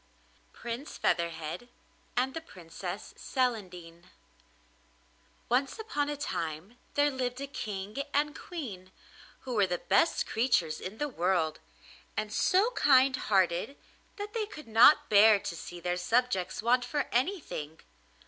[0.53, 1.69] PRINCE FEATHERHEAD
[2.17, 4.09] AND THE PRINCESS CELANDINE
[5.47, 8.91] Once upon a time there lived a King and Queen,
[9.41, 11.59] who were the best creatures in the world,
[12.17, 13.77] and so kind hearted
[14.15, 17.81] that they could not bear to see their subjects want for anything.